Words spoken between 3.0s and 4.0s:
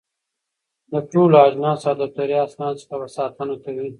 به ساتنه کوي.